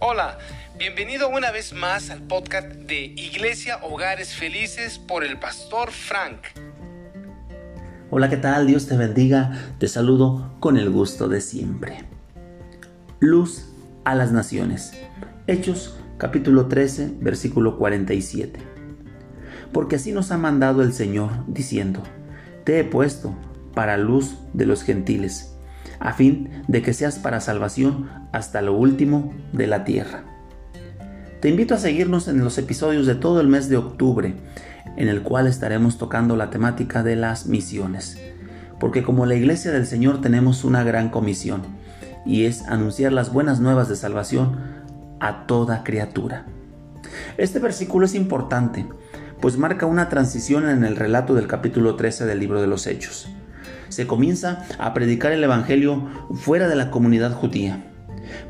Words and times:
Hola, 0.00 0.38
bienvenido 0.78 1.28
una 1.28 1.50
vez 1.50 1.72
más 1.72 2.10
al 2.10 2.22
podcast 2.22 2.68
de 2.68 3.06
Iglesia 3.16 3.80
Hogares 3.82 4.32
Felices 4.32 4.96
por 4.96 5.24
el 5.24 5.40
pastor 5.40 5.90
Frank. 5.90 6.38
Hola, 8.08 8.30
¿qué 8.30 8.36
tal? 8.36 8.68
Dios 8.68 8.86
te 8.86 8.96
bendiga. 8.96 9.74
Te 9.80 9.88
saludo 9.88 10.54
con 10.60 10.76
el 10.76 10.90
gusto 10.90 11.28
de 11.28 11.40
siempre. 11.40 12.04
Luz 13.18 13.64
a 14.04 14.14
las 14.14 14.30
naciones. 14.30 14.92
Hechos 15.48 15.98
capítulo 16.16 16.68
13, 16.68 17.14
versículo 17.18 17.76
47. 17.76 18.60
Porque 19.72 19.96
así 19.96 20.12
nos 20.12 20.30
ha 20.30 20.38
mandado 20.38 20.84
el 20.84 20.92
Señor, 20.92 21.30
diciendo, 21.48 22.04
Te 22.62 22.78
he 22.78 22.84
puesto 22.84 23.34
para 23.74 23.96
luz 23.96 24.36
de 24.52 24.64
los 24.64 24.84
gentiles 24.84 25.57
a 26.00 26.12
fin 26.12 26.62
de 26.68 26.82
que 26.82 26.92
seas 26.94 27.18
para 27.18 27.40
salvación 27.40 28.10
hasta 28.32 28.62
lo 28.62 28.74
último 28.74 29.32
de 29.52 29.66
la 29.66 29.84
tierra. 29.84 30.24
Te 31.40 31.48
invito 31.48 31.74
a 31.74 31.78
seguirnos 31.78 32.28
en 32.28 32.42
los 32.42 32.58
episodios 32.58 33.06
de 33.06 33.14
todo 33.14 33.40
el 33.40 33.48
mes 33.48 33.68
de 33.68 33.76
octubre, 33.76 34.34
en 34.96 35.08
el 35.08 35.22
cual 35.22 35.46
estaremos 35.46 35.98
tocando 35.98 36.36
la 36.36 36.50
temática 36.50 37.02
de 37.02 37.16
las 37.16 37.46
misiones, 37.46 38.18
porque 38.80 39.02
como 39.02 39.26
la 39.26 39.34
iglesia 39.34 39.70
del 39.70 39.86
Señor 39.86 40.20
tenemos 40.20 40.64
una 40.64 40.82
gran 40.82 41.10
comisión, 41.10 41.62
y 42.26 42.44
es 42.44 42.66
anunciar 42.66 43.12
las 43.12 43.32
buenas 43.32 43.60
nuevas 43.60 43.88
de 43.88 43.96
salvación 43.96 44.56
a 45.20 45.46
toda 45.46 45.84
criatura. 45.84 46.46
Este 47.36 47.58
versículo 47.58 48.06
es 48.06 48.14
importante, 48.14 48.86
pues 49.40 49.56
marca 49.56 49.86
una 49.86 50.08
transición 50.08 50.68
en 50.68 50.84
el 50.84 50.96
relato 50.96 51.34
del 51.34 51.46
capítulo 51.46 51.94
13 51.94 52.26
del 52.26 52.40
libro 52.40 52.60
de 52.60 52.66
los 52.66 52.86
Hechos 52.86 53.28
se 53.88 54.06
comienza 54.06 54.66
a 54.78 54.94
predicar 54.94 55.32
el 55.32 55.44
Evangelio 55.44 56.08
fuera 56.34 56.68
de 56.68 56.76
la 56.76 56.90
comunidad 56.90 57.32
judía. 57.32 57.84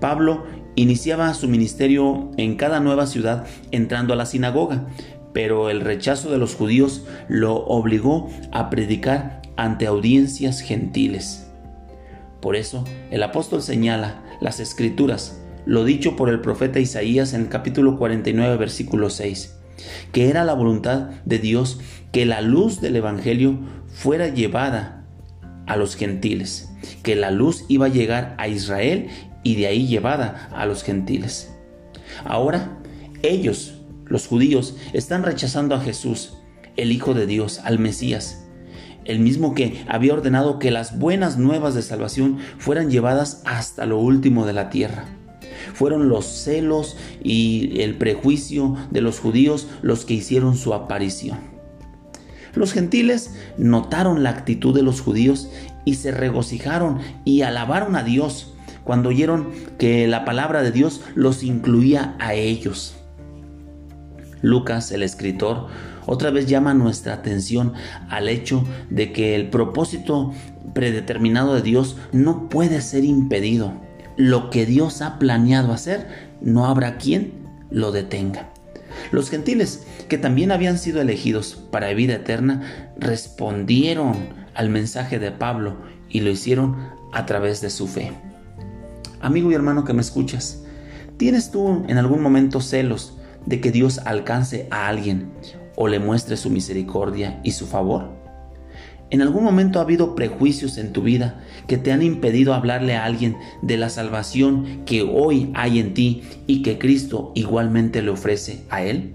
Pablo 0.00 0.44
iniciaba 0.76 1.32
su 1.34 1.48
ministerio 1.48 2.30
en 2.36 2.56
cada 2.56 2.80
nueva 2.80 3.06
ciudad 3.06 3.46
entrando 3.70 4.12
a 4.12 4.16
la 4.16 4.26
sinagoga, 4.26 4.86
pero 5.32 5.70
el 5.70 5.80
rechazo 5.80 6.30
de 6.30 6.38
los 6.38 6.54
judíos 6.54 7.04
lo 7.28 7.56
obligó 7.66 8.30
a 8.52 8.70
predicar 8.70 9.42
ante 9.56 9.86
audiencias 9.86 10.60
gentiles. 10.60 11.50
Por 12.40 12.56
eso 12.56 12.84
el 13.10 13.22
apóstol 13.22 13.62
señala 13.62 14.22
las 14.40 14.60
escrituras, 14.60 15.40
lo 15.64 15.84
dicho 15.84 16.16
por 16.16 16.28
el 16.28 16.40
profeta 16.40 16.78
Isaías 16.78 17.32
en 17.32 17.42
el 17.42 17.48
capítulo 17.48 17.96
49 17.96 18.56
versículo 18.56 19.10
6, 19.10 19.56
que 20.12 20.28
era 20.28 20.44
la 20.44 20.54
voluntad 20.54 21.10
de 21.24 21.38
Dios 21.38 21.80
que 22.12 22.26
la 22.26 22.40
luz 22.40 22.80
del 22.80 22.96
Evangelio 22.96 23.58
fuera 23.88 24.28
llevada 24.28 25.03
a 25.66 25.76
los 25.76 25.96
gentiles, 25.96 26.70
que 27.02 27.16
la 27.16 27.30
luz 27.30 27.64
iba 27.68 27.86
a 27.86 27.90
llegar 27.90 28.34
a 28.38 28.48
Israel 28.48 29.08
y 29.42 29.56
de 29.56 29.66
ahí 29.66 29.86
llevada 29.86 30.48
a 30.52 30.66
los 30.66 30.82
gentiles. 30.82 31.54
Ahora, 32.24 32.78
ellos, 33.22 33.74
los 34.06 34.26
judíos, 34.26 34.76
están 34.92 35.22
rechazando 35.22 35.74
a 35.74 35.80
Jesús, 35.80 36.34
el 36.76 36.92
Hijo 36.92 37.14
de 37.14 37.26
Dios, 37.26 37.60
al 37.64 37.78
Mesías, 37.78 38.44
el 39.04 39.20
mismo 39.20 39.54
que 39.54 39.84
había 39.86 40.14
ordenado 40.14 40.58
que 40.58 40.70
las 40.70 40.98
buenas 40.98 41.38
nuevas 41.38 41.74
de 41.74 41.82
salvación 41.82 42.38
fueran 42.58 42.90
llevadas 42.90 43.42
hasta 43.44 43.86
lo 43.86 43.98
último 43.98 44.46
de 44.46 44.54
la 44.54 44.70
tierra. 44.70 45.04
Fueron 45.74 46.08
los 46.08 46.26
celos 46.26 46.96
y 47.22 47.80
el 47.80 47.96
prejuicio 47.96 48.76
de 48.90 49.00
los 49.00 49.20
judíos 49.20 49.68
los 49.82 50.04
que 50.04 50.14
hicieron 50.14 50.56
su 50.56 50.74
aparición. 50.74 51.53
Los 52.54 52.72
gentiles 52.72 53.34
notaron 53.58 54.22
la 54.22 54.30
actitud 54.30 54.74
de 54.74 54.82
los 54.82 55.00
judíos 55.00 55.50
y 55.84 55.94
se 55.94 56.12
regocijaron 56.12 56.98
y 57.24 57.42
alabaron 57.42 57.96
a 57.96 58.02
Dios 58.02 58.54
cuando 58.84 59.08
oyeron 59.08 59.50
que 59.78 60.06
la 60.06 60.24
palabra 60.24 60.62
de 60.62 60.70
Dios 60.70 61.00
los 61.14 61.42
incluía 61.42 62.16
a 62.18 62.34
ellos. 62.34 62.96
Lucas, 64.42 64.92
el 64.92 65.02
escritor, 65.02 65.68
otra 66.06 66.30
vez 66.30 66.46
llama 66.46 66.74
nuestra 66.74 67.14
atención 67.14 67.72
al 68.10 68.28
hecho 68.28 68.64
de 68.90 69.12
que 69.12 69.34
el 69.34 69.48
propósito 69.48 70.32
predeterminado 70.74 71.54
de 71.54 71.62
Dios 71.62 71.96
no 72.12 72.48
puede 72.50 72.82
ser 72.82 73.04
impedido. 73.04 73.72
Lo 74.16 74.50
que 74.50 74.66
Dios 74.66 75.00
ha 75.00 75.18
planeado 75.18 75.72
hacer, 75.72 76.34
no 76.42 76.66
habrá 76.66 76.98
quien 76.98 77.32
lo 77.70 77.90
detenga. 77.90 78.50
Los 79.10 79.30
gentiles, 79.30 79.86
que 80.08 80.18
también 80.18 80.52
habían 80.52 80.78
sido 80.78 81.00
elegidos 81.00 81.54
para 81.70 81.92
vida 81.94 82.14
eterna, 82.14 82.92
respondieron 82.96 84.14
al 84.54 84.70
mensaje 84.70 85.18
de 85.18 85.30
Pablo 85.30 85.76
y 86.08 86.20
lo 86.20 86.30
hicieron 86.30 86.76
a 87.12 87.26
través 87.26 87.60
de 87.60 87.70
su 87.70 87.86
fe. 87.86 88.12
Amigo 89.20 89.50
y 89.50 89.54
hermano 89.54 89.84
que 89.84 89.94
me 89.94 90.02
escuchas, 90.02 90.62
¿tienes 91.16 91.50
tú 91.50 91.84
en 91.88 91.98
algún 91.98 92.22
momento 92.22 92.60
celos 92.60 93.18
de 93.46 93.60
que 93.60 93.70
Dios 93.70 93.98
alcance 93.98 94.68
a 94.70 94.88
alguien 94.88 95.32
o 95.76 95.88
le 95.88 95.98
muestre 95.98 96.36
su 96.36 96.50
misericordia 96.50 97.40
y 97.42 97.52
su 97.52 97.66
favor? 97.66 98.23
¿En 99.10 99.22
algún 99.22 99.44
momento 99.44 99.78
ha 99.78 99.82
habido 99.82 100.14
prejuicios 100.14 100.78
en 100.78 100.92
tu 100.92 101.02
vida 101.02 101.40
que 101.68 101.78
te 101.78 101.92
han 101.92 102.02
impedido 102.02 102.54
hablarle 102.54 102.96
a 102.96 103.04
alguien 103.04 103.36
de 103.62 103.76
la 103.76 103.88
salvación 103.88 104.82
que 104.86 105.02
hoy 105.02 105.50
hay 105.54 105.78
en 105.78 105.94
ti 105.94 106.22
y 106.46 106.62
que 106.62 106.78
Cristo 106.78 107.32
igualmente 107.34 108.02
le 108.02 108.10
ofrece 108.10 108.64
a 108.70 108.82
él? 108.82 109.14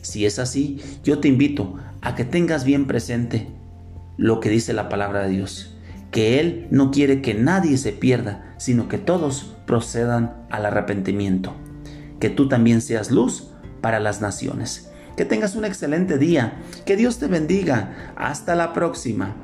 Si 0.00 0.24
es 0.24 0.38
así, 0.38 0.80
yo 1.02 1.18
te 1.18 1.28
invito 1.28 1.76
a 2.00 2.14
que 2.14 2.24
tengas 2.24 2.64
bien 2.64 2.86
presente 2.86 3.48
lo 4.16 4.40
que 4.40 4.48
dice 4.48 4.72
la 4.72 4.88
palabra 4.88 5.24
de 5.24 5.30
Dios, 5.30 5.74
que 6.10 6.40
Él 6.40 6.68
no 6.70 6.90
quiere 6.90 7.20
que 7.20 7.34
nadie 7.34 7.76
se 7.76 7.92
pierda, 7.92 8.54
sino 8.58 8.88
que 8.88 8.98
todos 8.98 9.54
procedan 9.66 10.46
al 10.50 10.64
arrepentimiento, 10.66 11.52
que 12.20 12.30
tú 12.30 12.48
también 12.48 12.80
seas 12.80 13.10
luz 13.10 13.50
para 13.80 14.00
las 14.00 14.20
naciones. 14.20 14.90
Que 15.16 15.24
tengas 15.24 15.54
un 15.54 15.64
excelente 15.64 16.18
día. 16.18 16.60
Que 16.84 16.96
Dios 16.96 17.18
te 17.18 17.26
bendiga. 17.26 18.12
Hasta 18.16 18.54
la 18.54 18.72
próxima. 18.72 19.34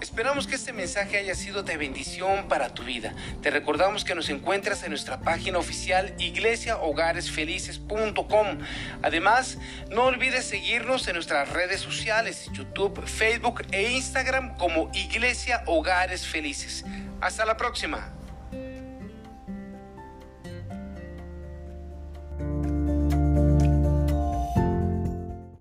Esperamos 0.00 0.46
que 0.48 0.56
este 0.56 0.72
mensaje 0.72 1.16
haya 1.16 1.36
sido 1.36 1.62
de 1.62 1.76
bendición 1.76 2.48
para 2.48 2.74
tu 2.74 2.82
vida. 2.82 3.14
Te 3.40 3.50
recordamos 3.50 4.04
que 4.04 4.16
nos 4.16 4.28
encuentras 4.30 4.82
en 4.82 4.90
nuestra 4.90 5.20
página 5.20 5.58
oficial 5.58 6.12
iglesiahogaresfelices.com. 6.18 8.58
Además, 9.02 9.58
no 9.90 10.06
olvides 10.06 10.44
seguirnos 10.44 11.06
en 11.06 11.14
nuestras 11.14 11.50
redes 11.50 11.80
sociales, 11.80 12.50
YouTube, 12.52 13.00
Facebook 13.06 13.62
e 13.70 13.92
Instagram 13.92 14.56
como 14.56 14.90
Iglesia 14.92 15.62
Hogares 15.66 16.26
Felices. 16.26 16.84
Hasta 17.20 17.44
la 17.44 17.56
próxima. 17.56 18.12